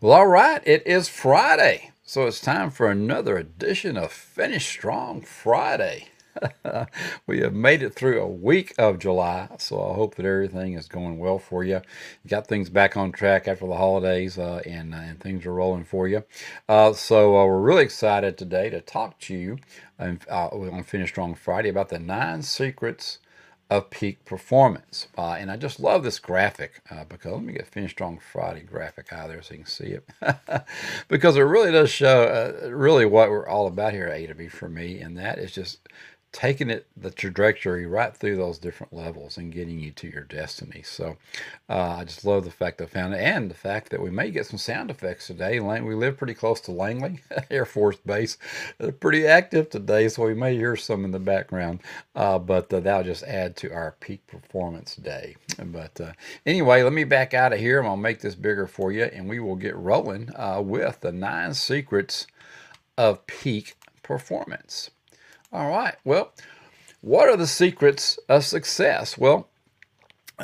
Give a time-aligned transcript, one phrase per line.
[0.00, 5.22] Well, all right, it is Friday, so it's time for another edition of Finish Strong
[5.22, 6.06] Friday.
[7.26, 10.86] we have made it through a week of July, so I hope that everything is
[10.86, 11.80] going well for you.
[12.22, 15.54] You got things back on track after the holidays, uh, and uh, and things are
[15.54, 16.22] rolling for you.
[16.68, 19.58] Uh, so uh, we're really excited today to talk to you
[19.98, 23.18] on, uh, on Finish Strong Friday about the nine secrets
[23.70, 25.08] of peak performance.
[25.16, 28.62] Uh, and I just love this graphic uh, because let me get Finish Strong Friday
[28.62, 30.08] graphic out there so you can see it.
[31.08, 32.24] because it really does show
[32.64, 35.00] uh, really what we're all about here at A to B for me.
[35.00, 35.80] And that is just
[36.32, 40.82] taking it the trajectory right through those different levels and getting you to your destiny.
[40.84, 41.16] So
[41.68, 44.30] uh, I just love the fact I found it and the fact that we may
[44.30, 45.60] get some sound effects today.
[45.60, 48.36] We live pretty close to Langley Air Force Base.
[48.78, 51.80] They're pretty active today, so we may hear some in the background,
[52.14, 55.36] uh, but uh, that'll just add to our peak performance day.
[55.58, 56.12] But uh,
[56.46, 57.78] anyway, let me back out of here.
[57.78, 61.00] I'm going to make this bigger for you, and we will get rolling uh, with
[61.00, 62.26] the nine secrets
[62.98, 64.90] of peak performance.
[65.52, 65.96] All right.
[66.04, 66.32] Well,
[67.00, 69.16] what are the secrets of success?
[69.16, 69.48] Well,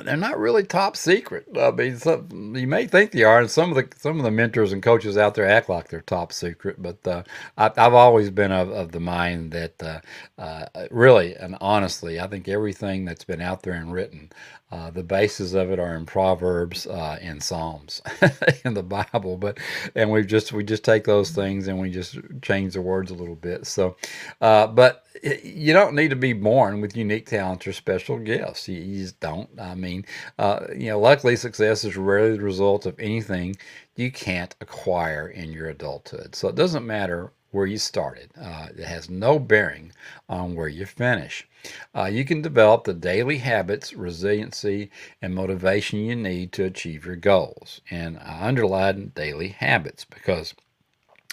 [0.03, 1.47] they're not really top secret.
[1.57, 4.31] I mean, some, you may think they are, and some of the some of the
[4.31, 6.83] mentors and coaches out there act like they're top secret.
[6.83, 7.23] But uh,
[7.57, 10.01] I, have always been of, of the mind that uh,
[10.37, 14.33] uh, really and honestly, I think everything that's been out there and written,
[14.73, 18.03] uh, the bases of it are in Proverbs uh, and Psalms
[18.65, 19.37] in the Bible.
[19.39, 19.59] But
[19.95, 23.15] and we just we just take those things and we just change the words a
[23.15, 23.67] little bit.
[23.67, 23.97] So,
[24.41, 28.69] uh, but you don't need to be born with unique talents or special gifts.
[28.69, 29.49] You, you just don't.
[29.61, 30.05] I mean,
[30.39, 33.57] uh, you know, luckily, success is rarely the result of anything
[33.97, 36.35] you can't acquire in your adulthood.
[36.35, 38.31] So it doesn't matter where you started.
[38.41, 39.93] Uh, it has no bearing
[40.29, 41.47] on where you finish.
[41.95, 44.91] Uh, you can develop the daily habits, resiliency,
[45.23, 47.81] and motivation you need to achieve your goals.
[47.91, 50.55] And I underline daily habits because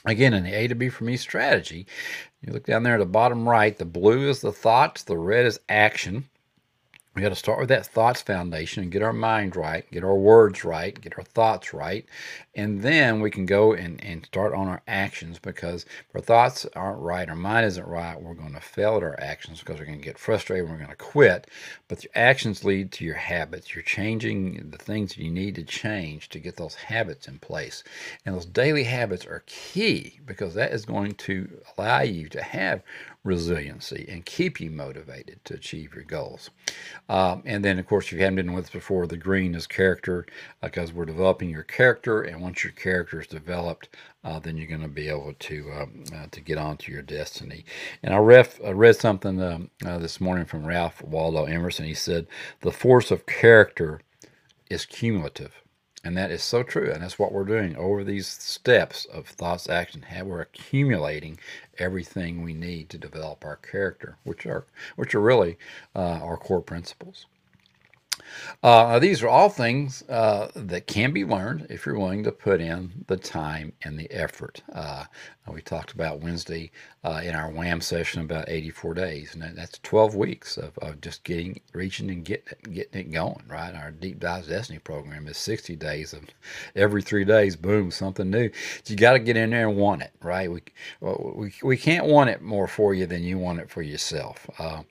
[0.04, 1.86] Again, in the A to B for me strategy,
[2.42, 5.46] you look down there at the bottom right, the blue is the thoughts, the red
[5.46, 6.28] is action.
[7.14, 10.16] We got to start with that thoughts foundation and get our mind right, get our
[10.16, 12.06] words right, get our thoughts right,
[12.56, 16.66] and then we can go and, and start on our actions because if our thoughts
[16.74, 19.86] aren't right, our mind isn't right, we're going to fail at our actions because we're
[19.86, 21.50] going to get frustrated, we're going to quit.
[21.90, 23.76] But your actions lead to your habits.
[23.76, 27.84] You're changing the things you need to change to get those habits in place.
[28.26, 32.84] And those daily habits are key because that is going to allow you to have
[33.24, 36.50] resiliency and keep you motivated to achieve your goals.
[37.10, 39.68] Um, and then, of course, if you haven't been with us before, the green is
[39.68, 40.26] character
[40.62, 43.90] because we're developing your character and once your character is developed,
[44.24, 47.66] uh, then you're going to be able to um, uh, to get onto your destiny.
[48.04, 51.86] And I, ref, I read something um, uh, this morning from Ralph Waldo Emerson.
[51.86, 52.28] He said,
[52.62, 54.02] "The force of character
[54.70, 55.54] is cumulative."
[56.04, 56.92] And that is so true.
[56.92, 60.02] And that's what we're doing over these steps of thoughts, action.
[60.02, 61.40] how We're accumulating
[61.78, 65.58] everything we need to develop our character, which are which are really
[65.96, 67.28] uh, our core principles.
[68.64, 72.62] Uh, these are all things uh, that can be learned if you're willing to put
[72.62, 74.62] in the time and the effort.
[74.74, 75.06] Uh,
[75.52, 76.72] we talked about Wednesday
[77.04, 81.24] uh, in our WHAM session about 84 days, and that's 12 weeks of, of just
[81.24, 83.76] getting, reaching and getting it, getting it going, right?
[83.76, 86.22] Our Deep Dive Destiny program is 60 days of
[86.76, 88.50] every three days, boom, something new.
[88.84, 90.50] So you got to get in there and want it, right?
[90.52, 90.62] We,
[91.02, 94.46] we, we can't want it more for you than you want it for yourself.
[94.48, 94.86] Because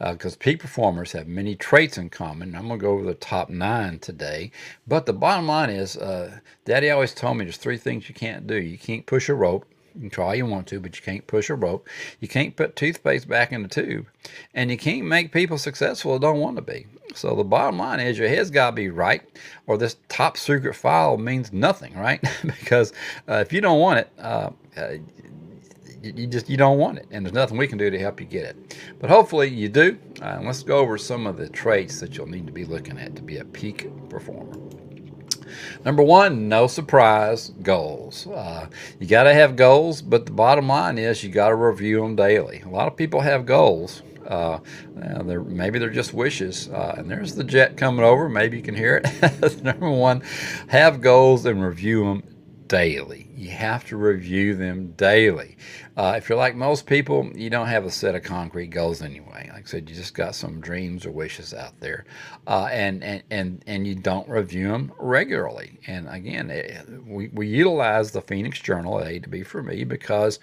[0.00, 2.54] uh, uh, peak performers have many traits in common.
[2.54, 4.50] I'm going to go over the top nine today.
[4.86, 8.46] But the bottom line is, uh, Daddy always told me there's three things you can't
[8.46, 8.56] do.
[8.56, 9.66] You can't push a rope.
[9.94, 11.88] You can try you want to, but you can't push a rope.
[12.20, 14.06] You can't put toothpaste back in the tube.
[14.54, 16.86] And you can't make people successful that don't want to be.
[17.14, 19.22] So the bottom line is your head's got to be right,
[19.66, 22.22] or this top secret file means nothing, right?
[22.44, 22.92] because
[23.26, 24.96] uh, if you don't want it, uh, uh,
[26.12, 28.26] you just you don't want it and there's nothing we can do to help you
[28.26, 32.16] get it but hopefully you do uh, let's go over some of the traits that
[32.16, 34.56] you'll need to be looking at to be a peak performer
[35.84, 38.26] Number one, no surprise goals.
[38.26, 38.68] Uh,
[38.98, 42.16] you got to have goals, but the bottom line is you got to review them
[42.16, 42.60] daily.
[42.62, 44.02] A lot of people have goals.
[44.26, 44.58] Uh,
[44.94, 46.68] they're, maybe they're just wishes.
[46.68, 48.28] Uh, and there's the jet coming over.
[48.28, 49.62] Maybe you can hear it.
[49.62, 50.22] Number one,
[50.68, 52.35] have goals and review them
[52.68, 53.28] daily.
[53.34, 55.56] You have to review them daily.
[55.96, 59.50] Uh, if you're like most people, you don't have a set of concrete goals anyway.
[59.52, 62.04] Like I said, you just got some dreams or wishes out there,
[62.46, 65.78] uh, and, and and and you don't review them regularly.
[65.86, 69.62] And again, it, eh, we, we utilize the Phoenix Journal at A to B for
[69.62, 70.38] me because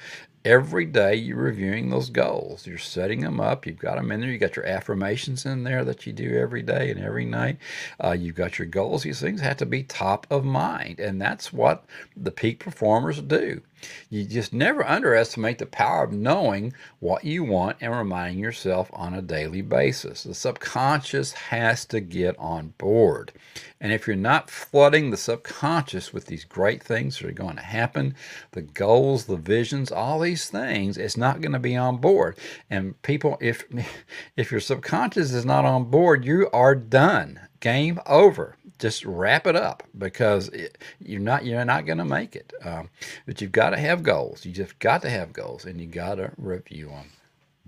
[0.45, 2.67] every day you're reviewing those goals.
[2.67, 3.65] You're setting them up.
[3.65, 4.29] You've got them in there.
[4.29, 7.57] You got your affirmations in there that you do every day and every night.
[8.03, 9.03] Uh, you've got your goals.
[9.03, 11.85] These things have to be top of mind, and that's what
[12.15, 13.61] the peak performers do.
[14.09, 19.13] You just never underestimate the power of knowing what you want and reminding yourself on
[19.13, 20.23] a daily basis.
[20.23, 23.31] The subconscious has to get on board.
[23.79, 27.63] And if you're not flooding the subconscious with these great things that are going to
[27.63, 28.15] happen,
[28.51, 32.37] the goals, the visions, all these things, it's not going to be on board.
[32.69, 33.65] And people, if
[34.37, 37.39] if your subconscious is not on board, you are done.
[37.63, 42.35] Game over just wrap it up because it, you're not you're not going to make
[42.35, 42.51] it.
[42.65, 42.89] Um,
[43.25, 44.45] but you've got to have goals.
[44.45, 47.11] You just got to have goals, and you got to review them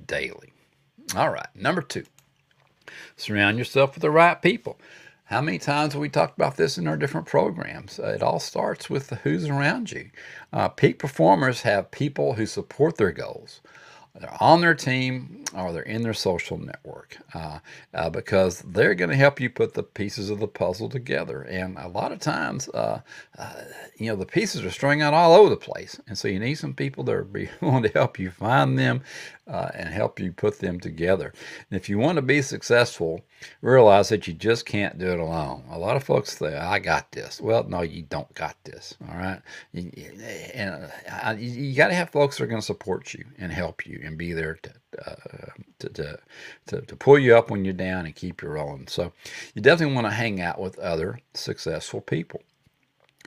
[0.05, 0.51] daily.
[1.15, 2.03] All right, number two,
[3.15, 4.77] surround yourself with the right people.
[5.23, 7.97] How many times have we talked about this in our different programs?
[7.97, 10.09] Uh, it all starts with who's around you.
[10.51, 13.61] Uh, peak performers have people who support their goals
[14.19, 17.59] they're on their team or they're in their social network uh,
[17.93, 21.41] uh, because they're going to help you put the pieces of the puzzle together.
[21.41, 23.01] And a lot of times, uh,
[23.37, 23.61] uh
[23.97, 25.99] you know, the pieces are strung out all over the place.
[26.07, 27.23] And so you need some people that are
[27.61, 29.01] willing to help you find them
[29.47, 31.33] uh, and help you put them together.
[31.69, 33.21] And if you want to be successful,
[33.61, 35.63] realize that you just can't do it alone.
[35.69, 37.41] A lot of folks say, I got this.
[37.41, 38.95] Well, no, you don't got this.
[39.09, 39.41] All right.
[39.73, 40.89] And
[41.23, 44.01] uh, you got to have folks that are going to support you and help you
[44.03, 44.71] and be there to,
[45.05, 46.19] uh, to, to,
[46.67, 48.87] to, to, pull you up when you're down and keep you rolling.
[48.87, 49.11] So
[49.53, 52.41] you definitely want to hang out with other successful people.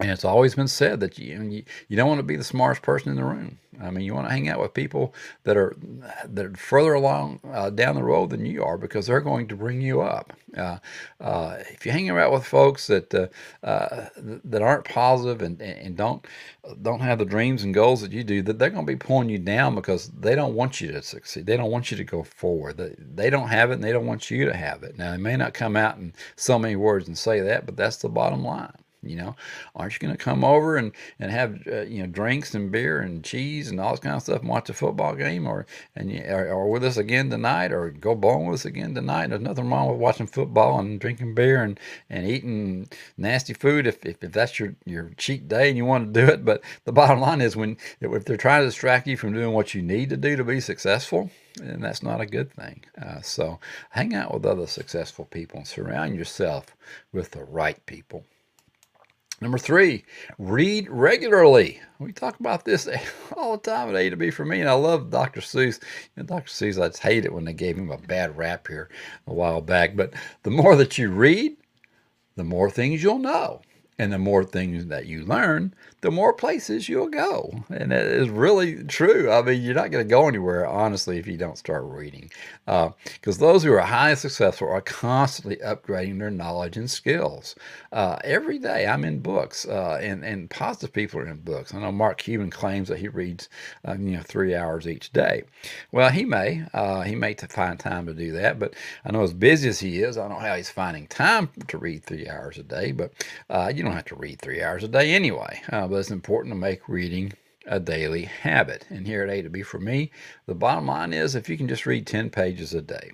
[0.01, 3.11] And it's always been said that you, you, don't want to be the smartest person
[3.11, 3.59] in the room.
[3.81, 5.15] I mean, you want to hang out with people
[5.45, 5.77] that are
[6.25, 9.57] that are further along uh, down the road than you are because they're going to
[9.57, 10.33] bring you up.
[10.57, 10.79] Uh,
[11.21, 13.29] uh, if you hang around with folks that uh,
[13.65, 16.27] uh, that aren't positive and, and don't
[16.83, 19.29] don't have the dreams and goals that you do, that they're going to be pulling
[19.29, 21.47] you down because they don't want you to succeed.
[21.47, 22.77] They don't want you to go forward.
[22.77, 24.99] They, they don't have it, and they don't want you to have it.
[24.99, 27.97] Now, they may not come out in so many words and say that, but that's
[27.97, 28.73] the bottom line.
[29.03, 29.37] You know,
[29.77, 33.01] aren't you going to come over and and have uh, you know drinks and beer
[33.01, 36.11] and cheese and all this kind of stuff and watch a football game, or and
[36.29, 39.29] or, with us again tonight, or go bowling with us again tonight?
[39.29, 41.79] There's nothing wrong with watching football and drinking beer and
[42.11, 46.13] and eating nasty food if if, if that's your your cheat day and you want
[46.13, 46.45] to do it.
[46.45, 49.75] But the bottom line is when if they're trying to distract you from doing what
[49.75, 51.31] you need to do to be successful,
[51.61, 52.85] and that's not a good thing.
[53.01, 53.61] Uh, so
[53.91, 56.77] hang out with other successful people and surround yourself
[57.13, 58.25] with the right people.
[59.41, 60.05] Number three,
[60.39, 61.81] read regularly.
[62.01, 62.89] We talk about this
[63.37, 65.41] all the time at A to B for me, and I love Dr.
[65.41, 65.81] Seuss.
[66.17, 66.51] You know, Dr.
[66.51, 68.89] Seuss, I just hate it when they gave him a bad rap here
[69.29, 69.95] a while back.
[69.95, 70.13] But
[70.43, 71.57] the more that you read,
[72.35, 73.63] the more things you'll know.
[74.01, 77.65] And the more things that you learn, the more places you'll go.
[77.69, 79.31] And it is really true.
[79.31, 82.31] I mean, you're not going to go anywhere, honestly, if you don't start reading.
[82.67, 87.57] Because uh, those who are highly successful are constantly upgrading their knowledge and skills.
[87.93, 91.75] Uh, every day I'm in books, uh, and, and positive people are in books.
[91.75, 93.49] I know Mark Cuban claims that he reads,
[93.87, 95.43] uh, you know, three hours each day.
[95.91, 96.65] Well, he may.
[96.73, 98.75] Uh, he may find time to do that, but
[99.05, 101.79] I know as busy as he is, I don't know how he's finding time to
[101.79, 103.13] read three hours a day, but
[103.51, 105.61] uh, you don't have to read three hours a day anyway.
[105.89, 107.33] But it's important to make reading
[107.67, 108.87] a daily habit.
[108.91, 110.11] And here at A to B for me,
[110.47, 113.13] the bottom line is if you can just read 10 pages a day,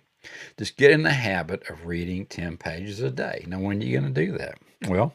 [0.59, 3.45] just get in the habit of reading 10 pages a day.
[3.47, 4.59] Now, when are you going to do that?
[4.89, 5.15] Well,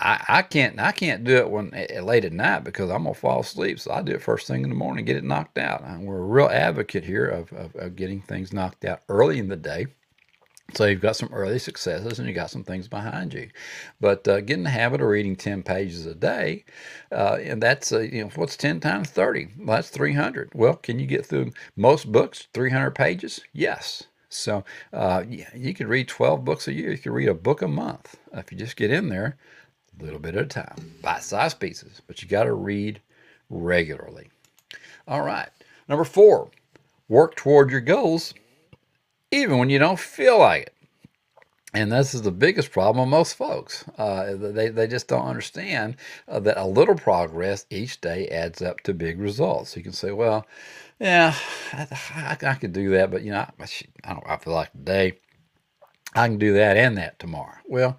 [0.00, 3.14] I, I can't I can't do it when eh, late at night because I'm gonna
[3.14, 3.78] fall asleep.
[3.78, 5.84] So I do it first thing in the morning, get it knocked out.
[5.84, 9.48] And we're a real advocate here of, of, of getting things knocked out early in
[9.48, 9.86] the day
[10.74, 13.48] so you've got some early successes and you got some things behind you.
[14.00, 16.64] But uh, get in the habit of reading 10 pages a day,
[17.12, 19.48] uh, and that's, uh, you know, what's 10 times 30?
[19.58, 20.52] Well, that's 300.
[20.54, 23.40] Well, can you get through most books, 300 pages?
[23.52, 24.04] Yes.
[24.28, 26.92] So uh, you could read 12 books a year.
[26.92, 29.36] You could read a book a month if you just get in there
[29.98, 32.00] a little bit at a time, bite-sized pieces.
[32.06, 33.00] But you got to read
[33.50, 34.30] regularly.
[35.08, 35.48] All right.
[35.88, 36.50] Number four,
[37.08, 38.32] work toward your goals
[39.30, 40.74] even when you don't feel like it.
[41.72, 43.84] And this is the biggest problem of most folks.
[43.96, 45.96] Uh, they, they just don't understand
[46.26, 49.76] uh, that a little progress each day adds up to big results.
[49.76, 50.46] You can say, well,
[50.98, 51.32] yeah,
[51.72, 53.64] I, I, I could do that, but you know, I,
[54.04, 54.24] I don't.
[54.26, 55.20] I feel like today
[56.14, 57.54] I can do that and that tomorrow.
[57.68, 57.98] Well,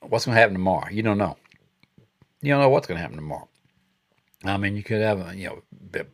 [0.00, 0.88] what's going to happen tomorrow?
[0.90, 1.36] You don't know.
[2.40, 3.49] You don't know what's going to happen tomorrow.
[4.44, 5.62] I mean, you could have a you know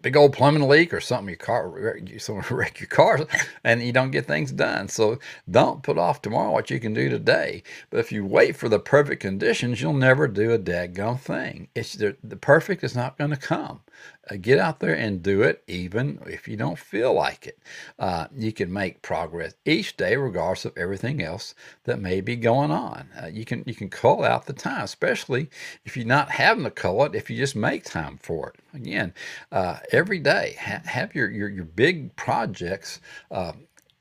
[0.03, 1.29] big old plumbing leak or something.
[1.29, 3.21] Your car, someone wreck your car,
[3.63, 4.89] and you don't get things done.
[4.89, 5.19] So
[5.49, 7.63] don't put off tomorrow what you can do today.
[7.91, 11.69] But if you wait for the perfect conditions, you'll never do a daggone thing.
[11.75, 13.83] It's the, the perfect is not going to come.
[14.31, 17.59] Uh, get out there and do it, even if you don't feel like it.
[17.99, 21.55] Uh, you can make progress each day, regardless of everything else
[21.85, 23.09] that may be going on.
[23.23, 25.51] Uh, you can you can cull out the time, especially
[25.87, 27.15] if you're not having to call it.
[27.17, 28.61] If you just make time for it.
[28.75, 29.15] Again,
[29.53, 33.01] uh, every day, ha- have your, your your big projects
[33.33, 33.53] uh,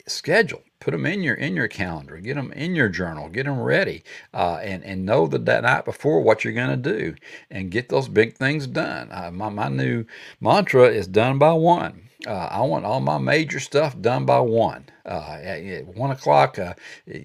[0.08, 3.60] scheduled put them in your in your calendar get them in your journal get them
[3.60, 4.04] ready
[4.34, 7.16] uh, and and know that that night before what you're going to do
[7.52, 9.10] and get those big things done.
[9.12, 10.06] Uh, my, my new
[10.42, 14.86] mantra is done by one uh, I want all my major stuff done by one.
[15.06, 16.74] Uh, at, at one o'clock uh,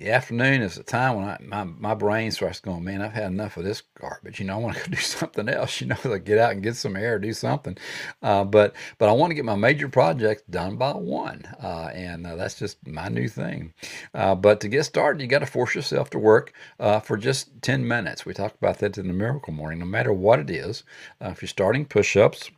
[0.04, 3.56] afternoon is the time when I, my, my brain starts going, man, I've had enough
[3.56, 4.38] of this garbage.
[4.38, 5.80] You know, I want to do something else.
[5.80, 7.78] You know, like get out and get some air, do something.
[8.22, 12.26] Uh, but but I want to get my major projects done by one, uh, and
[12.26, 13.72] uh, that's just my new thing.
[14.12, 16.52] Uh, but to get started, you got to force yourself to work
[17.02, 18.26] for just ten minutes.
[18.26, 19.78] We talked about that in the Miracle Morning.
[19.78, 20.84] No matter what it is,
[21.20, 22.50] if you're starting push-ups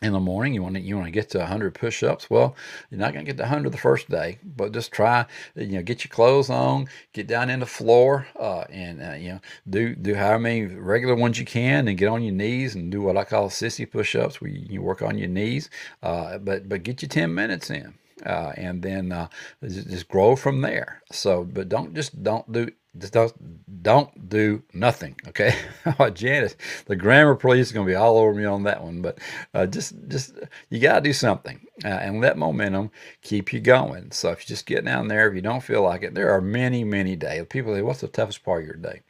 [0.00, 2.54] in the morning you want to you want to get to 100 push-ups well
[2.90, 5.26] you're not going to get to 100 the first day but just try
[5.56, 9.30] you know get your clothes on get down in the floor uh, and uh, you
[9.30, 12.92] know do do however many regular ones you can and get on your knees and
[12.92, 15.68] do what i call sissy push-ups where you, you work on your knees
[16.04, 17.94] uh, but but get you 10 minutes in
[18.26, 19.28] uh, and then uh,
[19.62, 21.02] just grow from there.
[21.12, 25.16] So, but don't just don't do just don't, don't do nothing.
[25.28, 25.54] Okay,
[26.14, 29.18] Janice, the grammar police is going to be all over me on that one, but
[29.54, 30.38] uh, just just
[30.70, 32.90] you got to do something uh, and let momentum
[33.22, 34.10] keep you going.
[34.10, 36.40] So if you just get down there, if you don't feel like it, there are
[36.40, 37.46] many many days.
[37.48, 39.02] People say, "What's the toughest part of your day?"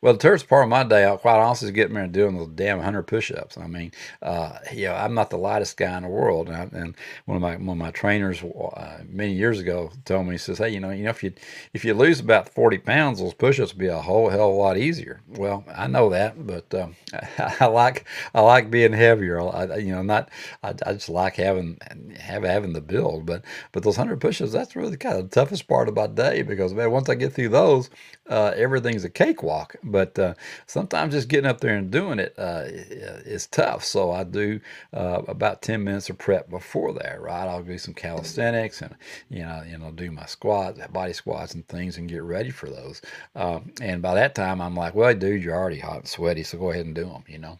[0.00, 2.36] Well, the toughest part of my day, I quite honestly, is getting there and doing
[2.36, 3.56] those damn hundred push-ups.
[3.56, 6.78] I mean, uh, you know, I'm not the lightest guy in the world, and, I,
[6.78, 10.38] and one of my one of my trainers uh, many years ago told me, he
[10.38, 11.32] says, "Hey, you know, you know, if you
[11.72, 14.58] if you lose about forty pounds, those push-ups will be a whole hell of a
[14.58, 16.96] lot easier." Well, I know that, but um,
[17.60, 19.40] I, like I like being heavier.
[19.40, 20.30] I, you know, not
[20.62, 21.78] I, I just like having
[22.18, 25.68] have having the build, but but those hundred push-ups, that's really kind of the toughest
[25.68, 27.90] part of my day because man, once I get through those,
[28.28, 29.76] uh, everything's a cakewalk.
[29.82, 30.34] But uh,
[30.66, 33.84] sometimes just getting up there and doing it uh, is tough.
[33.84, 34.60] So I do
[34.92, 37.48] uh, about 10 minutes of prep before that, right?
[37.48, 38.94] I'll do some calisthenics and,
[39.28, 42.68] you know, you know, do my squats, body squats and things and get ready for
[42.68, 43.02] those.
[43.34, 46.58] Um, and by that time, I'm like, well, dude, you're already hot and sweaty, so
[46.58, 47.58] go ahead and do them, you know.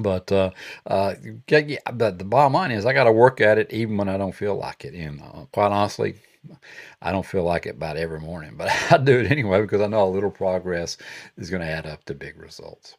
[0.00, 0.50] But uh,
[0.86, 1.14] uh,
[1.48, 4.16] yeah, but the bottom line is I got to work at it even when I
[4.16, 4.94] don't feel like it.
[4.94, 6.14] And uh, quite honestly,
[7.02, 9.86] I don't feel like it about every morning, but I do it anyway because I
[9.86, 10.96] know a little progress
[11.36, 12.96] is going to add up to big results.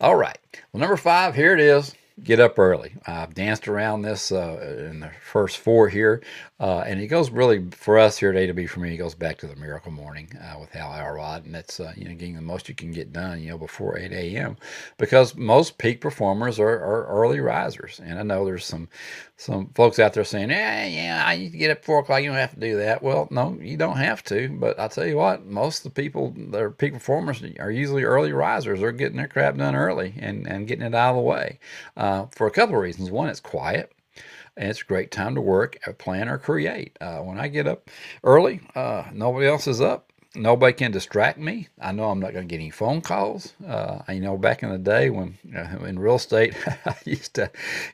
[0.00, 0.38] All right.
[0.72, 2.94] Well, number five, here it is get up early.
[3.06, 6.22] I've danced around this uh, in the first four here,
[6.58, 8.94] uh, and it goes really for us here at A to B for me.
[8.94, 12.04] It goes back to the Miracle Morning uh, with Hal Elrod, and that's uh, you
[12.08, 14.56] know getting the most you can get done, you know, before 8 a.m.
[14.96, 18.88] Because most peak performers are, are early risers, and I know there's some
[19.36, 22.22] some folks out there saying, "Yeah, yeah, I need to get up four o'clock.
[22.22, 24.48] You don't have to do that." Well, no, you don't have to.
[24.48, 28.04] But I tell you what, most of the people that are peak performers are usually
[28.04, 28.80] early risers.
[28.80, 31.58] They're getting their crap done early and and getting it out of the way
[32.06, 33.10] uh, for a couple of reasons.
[33.10, 33.92] One, it's quiet
[34.56, 36.96] and it's a great time to work, plan, or create.
[37.00, 37.90] Uh, when I get up
[38.24, 40.05] early, uh, nobody else is up
[40.36, 41.68] nobody can distract me.
[41.80, 43.54] I know I'm not going to get any phone calls.
[43.66, 46.54] Uh, you know, back in the day when uh, in real estate,
[46.86, 47.50] I used to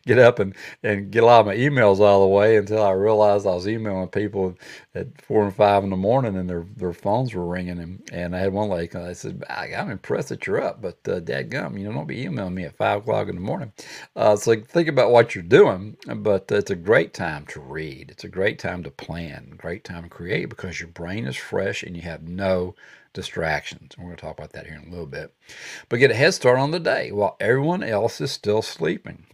[0.06, 2.92] get up and, and get a lot of my emails all the way until I
[2.92, 4.56] realized I was emailing people
[4.94, 7.78] at four and five in the morning and their, their phones were ringing.
[7.80, 11.20] And, and I had one lady, I said, I'm impressed that you're up, but uh,
[11.20, 13.72] dadgum, you know, don't be emailing me at five o'clock in the morning.
[14.16, 18.10] Uh, so think about what you're doing, but it's a great time to read.
[18.10, 21.82] It's a great time to plan, great time to create because your brain is fresh
[21.82, 22.74] and you have no
[23.12, 23.96] distractions.
[23.96, 25.34] We're going to talk about that here in a little bit.
[25.88, 29.26] But get a head start on the day while everyone else is still sleeping.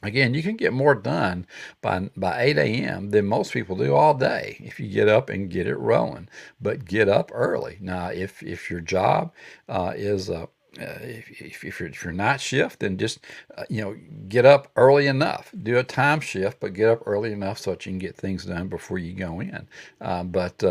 [0.00, 1.44] Again, you can get more done
[1.80, 3.10] by, by 8 a.m.
[3.10, 6.28] than most people do all day if you get up and get it rolling.
[6.60, 7.78] But get up early.
[7.80, 9.32] Now, if, if your job
[9.68, 10.46] uh, is uh,
[10.78, 13.18] uh, if, if, you're, if you're night shift, then just
[13.56, 13.96] uh, you know
[14.28, 15.52] get up early enough.
[15.60, 18.44] Do a time shift, but get up early enough so that you can get things
[18.44, 19.66] done before you go in.
[20.00, 20.62] Uh, but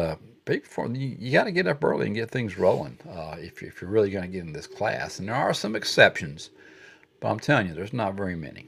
[0.49, 3.61] uh, before you, you got to get up early and get things rolling uh, if,
[3.63, 5.19] if you're really going to get in this class.
[5.19, 6.49] And there are some exceptions,
[7.19, 8.67] but I'm telling you, there's not very many.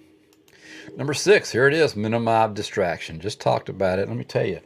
[0.95, 3.19] Number six, here it is minimize distraction.
[3.19, 4.07] Just talked about it.
[4.07, 4.59] Let me tell you,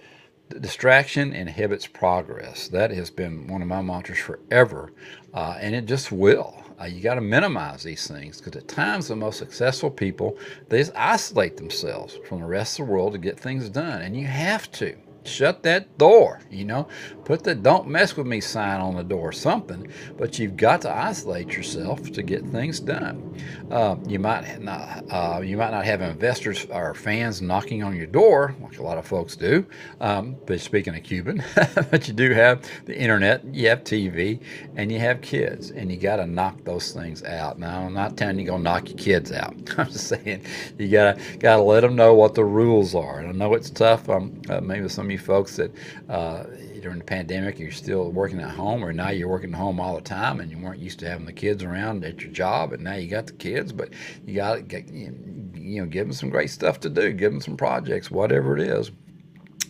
[0.60, 2.68] distraction inhibits progress.
[2.68, 4.94] That has been one of my mantras forever,
[5.34, 6.64] uh, and it just will.
[6.80, 10.38] Uh, you got to minimize these things because at times the most successful people
[10.70, 14.26] they isolate themselves from the rest of the world to get things done, and you
[14.26, 14.96] have to.
[15.26, 16.42] Shut that door.
[16.50, 16.88] You know,
[17.26, 19.88] put the "Don't mess with me" sign on the door, something.
[20.18, 23.36] But you've got to isolate yourself to get things done.
[23.72, 28.08] Uh, you might not, uh, you might not have investors or fans knocking on your
[28.08, 29.66] door like a lot of folks do.
[30.02, 31.44] Um, but speaking of Cuban,
[31.92, 34.40] but you do have the internet, you have TV,
[34.76, 37.60] and you have kids, and you got to knock those things out.
[37.60, 39.54] Now, I'm not telling you go knock your kids out.
[39.78, 40.44] I'm just saying
[40.78, 43.20] you gotta gotta let them know what the rules are.
[43.20, 44.10] And I know it's tough.
[44.10, 45.72] Um, uh, maybe some of you folks that
[46.10, 46.44] uh,
[46.82, 49.96] during the pandemic you're still working at home, or now you're working at home all
[49.96, 52.84] the time, and you weren't used to having the kids around at your job, and
[52.84, 53.90] now you got the kids, but
[54.26, 57.42] you got to get you know give them some great stuff to do, give them
[57.42, 58.92] some projects, whatever it is.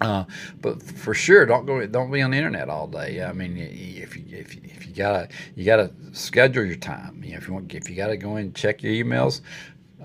[0.01, 0.25] Uh,
[0.59, 1.85] but for sure, don't go.
[1.87, 3.23] Don't be on the internet all day.
[3.23, 7.23] I mean, if you, if you, if you gotta you gotta schedule your time.
[7.23, 9.41] You know, if you want, if you gotta go in and check your emails,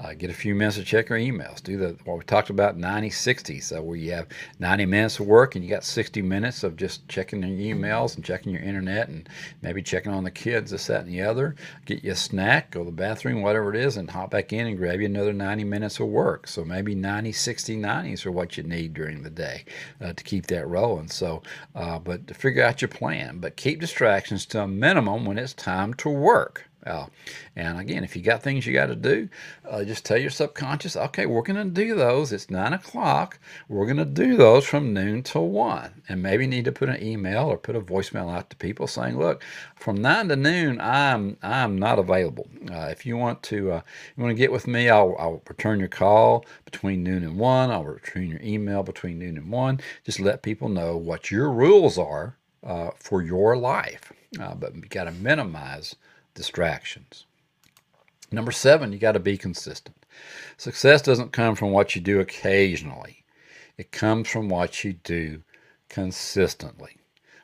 [0.01, 1.63] uh, get a few minutes to check your emails.
[1.63, 3.61] Do the what we talked about 90 60.
[3.61, 4.29] So where you have
[4.59, 8.25] 90 minutes of work and you got 60 minutes of just checking your emails and
[8.25, 9.29] checking your internet and
[9.63, 11.57] maybe checking on the kids, this, that, and the other.
[11.85, 14.67] Get you a snack, go to the bathroom, whatever it is, and hop back in
[14.67, 16.47] and grab you another 90 minutes of work.
[16.47, 19.65] So maybe 90, 60, 90s are what you need during the day
[20.01, 21.09] uh, to keep that rolling.
[21.09, 21.43] So,
[21.75, 25.95] uh, but figure out your plan, but keep distractions to a minimum when it's time
[25.95, 26.68] to work.
[26.87, 27.07] Uh,
[27.57, 29.29] and again, if you got things you got to do,
[29.69, 32.33] uh, just tell your subconscious, okay, we're going to do those.
[32.33, 33.39] It's nine o'clock.
[33.69, 36.03] We're going to do those from noon till one.
[36.09, 39.19] And maybe need to put an email or put a voicemail out to people saying,
[39.19, 39.43] look,
[39.75, 42.49] from nine to noon, I'm I'm not available.
[42.71, 43.81] Uh, if you want to uh,
[44.17, 47.71] you want to get with me, I'll, I'll return your call between noon and one.
[47.71, 49.81] I'll return your email between noon and one.
[50.05, 54.13] Just let people know what your rules are uh, for your life.
[54.41, 55.97] Uh, but you got to minimize
[56.39, 57.27] distractions.
[58.31, 59.97] Number seven, you got to be consistent.
[60.57, 63.25] Success doesn't come from what you do occasionally,
[63.77, 65.43] it comes from what you do
[65.89, 66.97] consistently.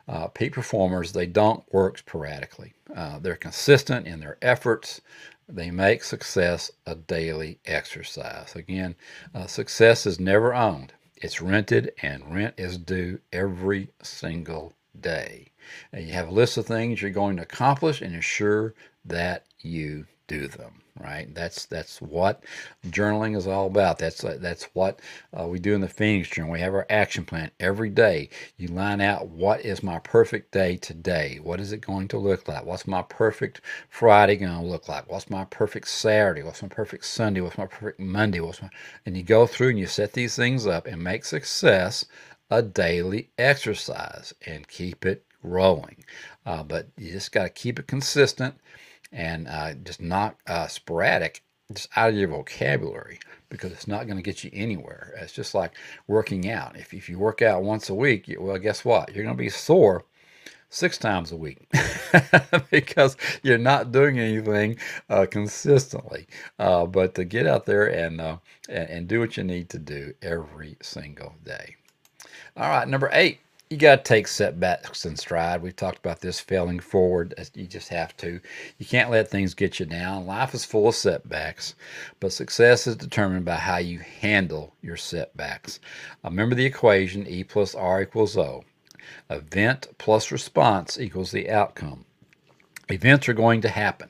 [0.06, 2.72] Uh, peak performers, they don't work sporadically.
[2.94, 5.00] Uh, they're consistent in their efforts.
[5.48, 8.54] They make success a daily exercise.
[8.54, 8.94] Again,
[9.34, 10.92] uh, success is never owned.
[11.16, 15.48] It's rented, and rent is due every single day.
[15.92, 20.06] And you have a list of things you're going to accomplish and ensure that you
[20.26, 21.34] do them right?
[21.34, 22.44] That's that's what
[22.86, 23.98] journaling is all about.
[23.98, 25.00] That's that's what
[25.38, 26.52] uh, we do in the phoenix journal.
[26.52, 28.28] We have our action plan every day.
[28.56, 31.40] You line out what is my perfect day today?
[31.42, 32.64] What is it going to look like?
[32.64, 35.10] What's my perfect friday going to look like?
[35.10, 36.42] What's my perfect saturday?
[36.42, 37.40] What's my perfect sunday?
[37.40, 38.40] What's my perfect monday?
[38.40, 38.70] What's my
[39.04, 42.04] and you go through and you set these things up and make success
[42.50, 46.04] a daily exercise and keep it rolling.
[46.44, 48.56] Uh, but you just got to keep it consistent
[49.12, 54.16] and uh, just not uh, sporadic, just out of your vocabulary because it's not going
[54.16, 55.14] to get you anywhere.
[55.20, 55.72] It's just like
[56.08, 56.76] working out.
[56.76, 59.14] If, if you work out once a week, you, well, guess what?
[59.14, 60.04] You're going to be sore
[60.70, 61.68] six times a week
[62.70, 64.76] because you're not doing anything
[65.08, 66.26] uh, consistently.
[66.58, 68.36] Uh, but to get out there and, uh,
[68.68, 71.76] and, and do what you need to do every single day.
[72.56, 73.38] All right, number eight,
[73.74, 75.60] you got to take setbacks in stride.
[75.60, 77.34] We've talked about this failing forward.
[77.54, 78.38] You just have to.
[78.78, 80.26] You can't let things get you down.
[80.26, 81.74] Life is full of setbacks,
[82.20, 85.80] but success is determined by how you handle your setbacks.
[86.22, 88.62] Remember the equation E plus R equals O.
[89.28, 92.04] Event plus response equals the outcome.
[92.88, 94.08] Events are going to happen.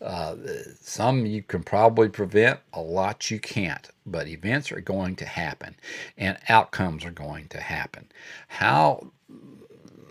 [0.00, 0.36] Uh,
[0.80, 5.74] some you can probably prevent, a lot you can't, but events are going to happen
[6.18, 8.10] and outcomes are going to happen.
[8.48, 9.10] How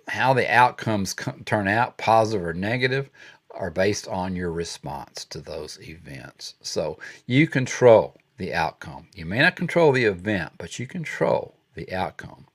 [0.07, 3.09] how the outcomes turn out, positive or negative,
[3.51, 6.55] are based on your response to those events.
[6.61, 9.07] So you control the outcome.
[9.15, 12.47] You may not control the event, but you control the outcome.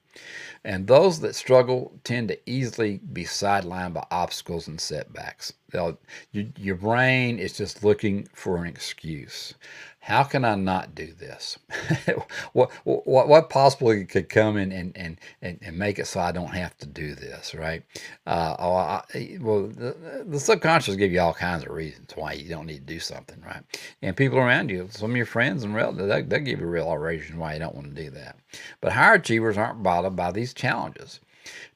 [0.63, 5.55] And those that struggle tend to easily be sidelined by obstacles and setbacks.
[5.71, 5.99] They'll,
[6.33, 9.55] you, your brain is just looking for an excuse.
[10.03, 11.59] How can I not do this?
[12.55, 16.33] what, what, what possibly could come in and, and, and, and, make it so I
[16.33, 17.83] don't have to do this, right?
[18.27, 22.49] Uh, oh, I, well, the, the subconscious give you all kinds of reasons why you
[22.49, 23.63] don't need to do something, right?
[24.01, 26.97] And people around you, some of your friends and relatives, they, they give you real
[26.97, 28.37] reasons why you don't want to do that.
[28.81, 31.21] But higher achievers aren't bothered by these challenges.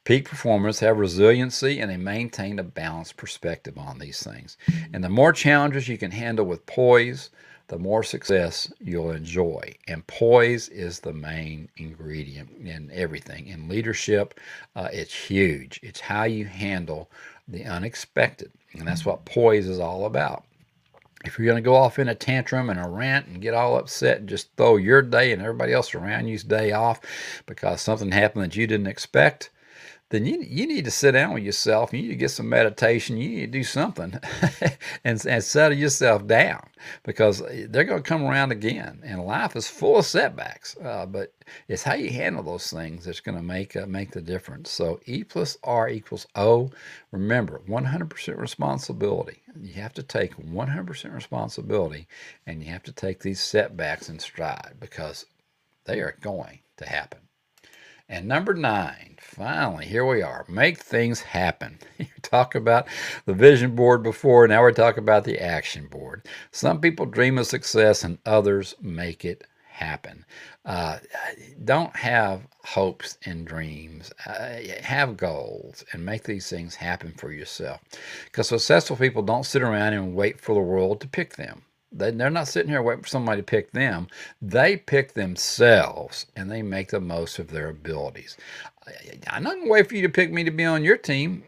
[0.03, 4.57] Peak performers have resiliency and they maintain a balanced perspective on these things.
[4.93, 7.29] And the more challenges you can handle with poise,
[7.67, 9.73] the more success you'll enjoy.
[9.87, 13.47] And poise is the main ingredient in everything.
[13.47, 14.39] In leadership,
[14.75, 15.79] uh, it's huge.
[15.83, 17.09] It's how you handle
[17.47, 18.51] the unexpected.
[18.73, 20.43] And that's what poise is all about.
[21.25, 23.77] if you're going to go off in a tantrum and a rant and get all
[23.77, 27.01] upset and just throw your day and everybody else around you's day off
[27.45, 29.49] because something happened that you didn't expect,
[30.09, 31.91] then you, you need to sit down with yourself.
[31.91, 33.17] You need to get some meditation.
[33.17, 34.19] You need to do something
[35.03, 36.67] and, and settle yourself down
[37.03, 39.01] because they're going to come around again.
[39.03, 41.33] And life is full of setbacks, uh, but
[41.67, 44.69] it's how you handle those things that's going to make uh, make the difference.
[44.69, 46.69] So E plus R equals O.
[47.11, 49.41] Remember, 100% responsibility.
[49.59, 52.07] You have to take 100% responsibility,
[52.45, 55.25] and you have to take these setbacks in stride because
[55.85, 57.24] they are going to happen.
[58.07, 60.45] And number nine, finally, here we are.
[60.47, 61.79] Make things happen.
[61.97, 62.87] You talk about
[63.25, 66.27] the vision board before, now we're talking about the action board.
[66.51, 70.25] Some people dream of success and others make it happen.
[70.65, 70.99] Uh,
[71.63, 74.11] don't have hopes and dreams.
[74.25, 77.81] Uh, have goals and make these things happen for yourself.
[78.25, 81.63] Because successful people don't sit around and wait for the world to pick them.
[81.91, 84.07] They, they're not sitting here waiting for somebody to pick them.
[84.41, 88.37] They pick themselves and they make the most of their abilities.
[89.29, 91.43] I'm not going to wait for you to pick me to be on your team.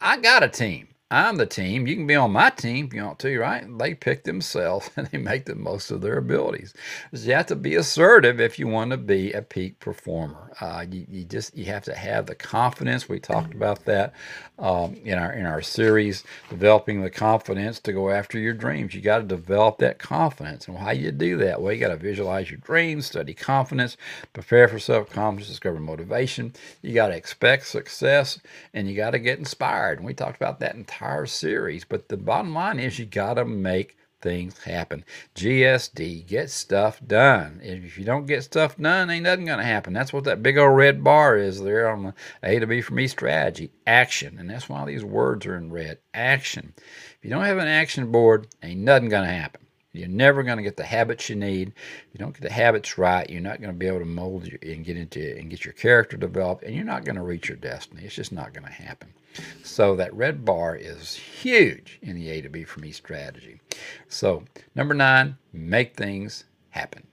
[0.00, 0.88] I got a team.
[1.10, 1.86] I'm the team.
[1.86, 3.64] You can be on my team if you want to, right?
[3.78, 6.74] They pick themselves and they make the most of their abilities.
[7.14, 10.52] So you have to be assertive if you want to be a peak performer.
[10.60, 13.08] Uh, you, you, just you have to have the confidence.
[13.08, 14.14] We talked about that
[14.58, 18.94] um, in our in our series, developing the confidence to go after your dreams.
[18.94, 21.62] You got to develop that confidence, and how you do that?
[21.62, 23.96] Well, you got to visualize your dreams, study confidence,
[24.34, 26.52] prepare for self confidence, discover motivation.
[26.82, 28.40] You got to expect success,
[28.74, 29.98] and you got to get inspired.
[29.98, 31.84] And we talked about that in entire series.
[31.84, 35.04] But the bottom line is you got to make things happen.
[35.36, 37.60] GSD, get stuff done.
[37.62, 39.92] If you don't get stuff done, ain't nothing going to happen.
[39.92, 42.94] That's what that big old red bar is there on the A to B for
[42.94, 43.70] me strategy.
[43.86, 44.38] Action.
[44.38, 45.98] And that's why these words are in red.
[46.14, 46.74] Action.
[46.76, 49.60] If you don't have an action board, ain't nothing going to happen.
[49.92, 51.68] You're never going to get the habits you need.
[51.68, 54.48] If you don't get the habits right, you're not going to be able to mold
[54.62, 57.56] and get into and get your character developed, and you're not going to reach your
[57.56, 58.02] destiny.
[58.04, 59.14] It's just not going to happen.
[59.62, 63.60] So that red bar is huge in the A to B for me strategy.
[64.08, 67.06] So number nine, make things happen.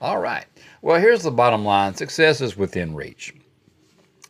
[0.00, 0.46] All right.
[0.82, 1.94] Well, here's the bottom line.
[1.94, 3.34] Success is within reach.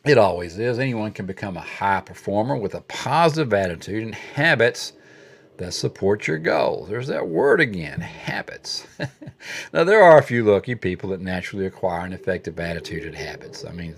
[0.05, 0.79] It always is.
[0.79, 4.93] Anyone can become a high performer with a positive attitude and habits
[5.57, 6.87] that support your goals.
[6.87, 8.87] There's that word again, habits.
[9.73, 13.65] now, there are a few lucky people that naturally acquire an effective attitude and habits.
[13.65, 13.93] I mean,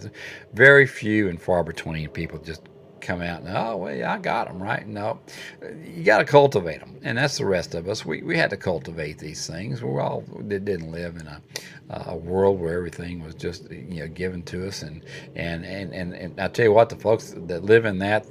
[0.54, 2.64] very few and far between people just
[3.02, 4.88] come out and oh well yeah, I got them right?
[4.88, 5.20] No.
[5.62, 8.06] You got to cultivate them and that's the rest of us.
[8.06, 9.84] We, we had to cultivate these things.
[9.84, 11.42] We all didn't live in a,
[11.90, 14.84] a world where everything was just you know given to us.
[14.84, 15.04] And
[15.36, 18.28] and, and and and I tell you what the folks that live in that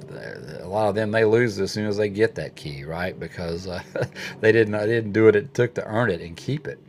[0.61, 3.19] a lot of them they lose as soon as they get that key right?
[3.19, 3.81] Because uh,
[4.41, 6.79] they didn't they didn't do what it took to earn it and keep it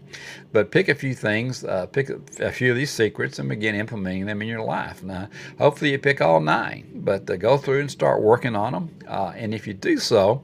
[0.52, 4.26] but pick a few things, uh, pick a few of these secrets and begin implementing
[4.26, 5.02] them in your life.
[5.02, 8.90] Now, hopefully you pick all nine, but uh, go through and start working on them.
[9.08, 10.42] Uh, and if you do so,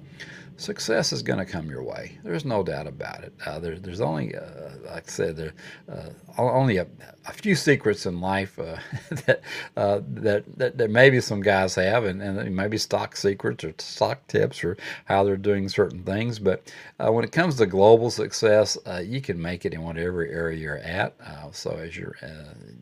[0.59, 2.19] success is going to come your way.
[2.25, 3.33] There's no doubt about it.
[3.47, 5.53] Uh, there, there's only, uh, like I said, there
[5.91, 6.87] uh, only a,
[7.27, 8.77] a, few secrets in life uh,
[9.27, 9.41] that,
[9.77, 14.27] uh, that, that that maybe some guys have, and, and maybe stock secrets or stock
[14.27, 16.39] tips or how they're doing certain things.
[16.39, 20.59] But uh, when it comes to global success, you can make it in whatever area
[20.59, 21.15] you're at.
[21.53, 22.17] so as you're,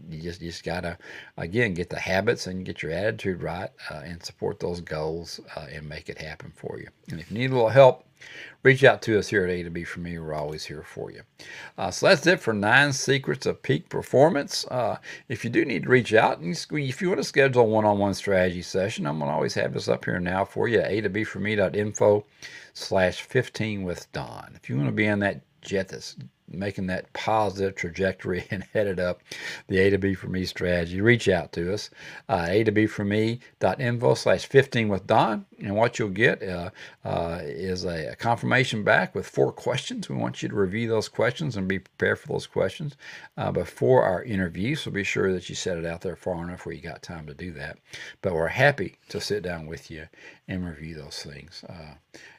[0.08, 0.96] you just you just gotta
[1.36, 6.08] again get the habits and get your attitude right and support those goals and make
[6.08, 6.88] it happen for you.
[7.10, 8.04] And if you need a help,
[8.62, 10.18] reach out to us here at A to B for me.
[10.18, 11.22] We're always here for you.
[11.78, 14.66] Uh, so that's it for nine secrets of peak performance.
[14.70, 14.98] Uh,
[15.28, 18.14] if you do need to reach out, and if you want to schedule a one-on-one
[18.14, 20.82] strategy session, I'm going to always have this up here now for you.
[20.84, 22.24] A to B for me.info
[22.74, 24.52] slash 15 with Don.
[24.54, 26.16] If you want to be in that jet that's
[26.48, 29.20] making that positive trajectory and headed up
[29.68, 31.90] the A to B for me strategy, reach out to us.
[32.28, 35.46] Uh, A to B for me.info slash 15 with Don.
[35.58, 36.70] And what you'll get uh,
[37.04, 40.08] uh, is a, a, confirmation back with four questions.
[40.08, 42.96] We want you to review those questions and be prepared for those questions
[43.36, 44.74] uh, before our interview.
[44.76, 47.26] So be sure that you set it out there far enough where you got time
[47.26, 47.78] to do that.
[48.22, 50.08] But we're happy to sit down with you
[50.48, 51.94] and review those things uh,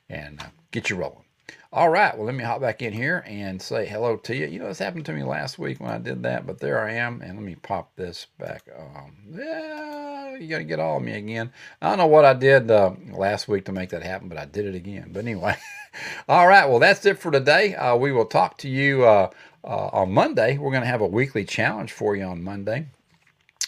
[0.10, 1.27] and uh, get you rolling.
[1.72, 4.48] All right, well, let me hop back in here and say hello to you.
[4.48, 6.94] You know, this happened to me last week when I did that, but there I
[6.94, 7.22] am.
[7.22, 8.64] And let me pop this back.
[8.78, 11.52] Um, yeah, you got to get all of me again.
[11.82, 14.46] I don't know what I did uh, last week to make that happen, but I
[14.46, 15.12] did it again.
[15.12, 15.58] But anyway,
[16.30, 17.76] all right, well, that's it for today.
[17.76, 19.30] Uh, we will talk to you uh,
[19.64, 20.58] uh on Monday.
[20.58, 22.88] We're going to have a weekly challenge for you on Monday.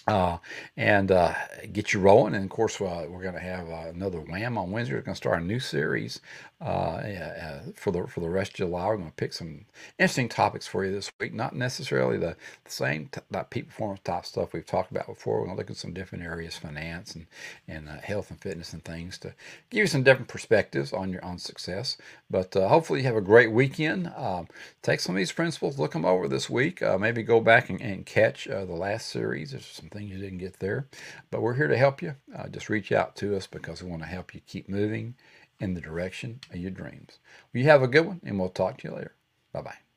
[0.10, 0.40] Uh,
[0.78, 1.34] and uh,
[1.74, 2.36] get you rolling.
[2.36, 4.96] And of course, uh, we're going to have uh, another Wham on Wednesday.
[4.96, 6.22] We're going to start a new series
[6.62, 8.88] uh, uh, for the for the rest of July.
[8.88, 9.66] We're going to pick some
[10.00, 11.34] interesting topics for you this week.
[11.34, 15.40] Not necessarily the, the same t- peak performance type stuff we've talked about before.
[15.40, 17.28] We're going to look at some different areas, finance and
[17.68, 19.30] and health and fitness and things to
[19.70, 21.98] give you some different perspectives on your on success.
[22.32, 24.12] But hopefully, you have a great weekend.
[24.18, 24.48] Um,
[24.82, 26.82] take some of these principles, look them over this week.
[27.00, 29.52] maybe go back and, and catch the last series.
[29.52, 30.88] There's some things you didn't get there.
[31.30, 32.16] But we're here to help you.
[32.36, 35.16] Uh, just reach out to us because we want to help you keep moving
[35.60, 37.20] in the direction of your dreams.
[37.54, 39.16] Well, you have a good one, and we'll talk to you later.
[39.52, 39.89] Bye bye.